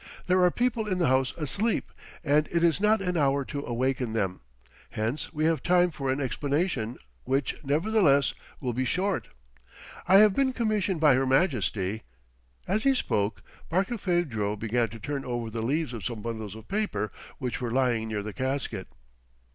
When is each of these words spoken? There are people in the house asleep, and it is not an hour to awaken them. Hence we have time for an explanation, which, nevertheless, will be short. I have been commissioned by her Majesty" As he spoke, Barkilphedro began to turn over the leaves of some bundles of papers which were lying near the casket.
There 0.25 0.41
are 0.43 0.49
people 0.49 0.87
in 0.87 0.97
the 0.97 1.09
house 1.09 1.31
asleep, 1.37 1.91
and 2.23 2.47
it 2.51 2.63
is 2.63 2.81
not 2.81 3.03
an 3.03 3.15
hour 3.17 3.45
to 3.45 3.63
awaken 3.63 4.13
them. 4.13 4.39
Hence 4.89 5.31
we 5.31 5.45
have 5.45 5.61
time 5.61 5.91
for 5.91 6.09
an 6.09 6.19
explanation, 6.19 6.97
which, 7.25 7.55
nevertheless, 7.63 8.33
will 8.59 8.73
be 8.73 8.83
short. 8.83 9.27
I 10.07 10.17
have 10.17 10.33
been 10.33 10.53
commissioned 10.53 11.01
by 11.01 11.13
her 11.13 11.27
Majesty" 11.27 12.01
As 12.75 12.83
he 12.83 12.95
spoke, 12.95 13.43
Barkilphedro 13.69 14.55
began 14.57 14.89
to 14.89 14.97
turn 14.97 15.23
over 15.23 15.51
the 15.51 15.61
leaves 15.61 15.93
of 15.93 16.03
some 16.03 16.23
bundles 16.23 16.55
of 16.55 16.67
papers 16.67 17.11
which 17.37 17.61
were 17.61 17.69
lying 17.69 18.07
near 18.07 18.23
the 18.23 18.33
casket. 18.33 18.87